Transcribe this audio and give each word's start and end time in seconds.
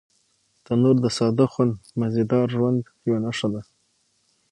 تنور 0.65 0.95
د 1.03 1.07
ساده 1.17 1.45
خو 1.51 1.61
مزيدار 1.99 2.45
ژوند 2.55 2.79
یوه 3.07 3.19
نښه 3.25 3.47
ده 3.53 3.61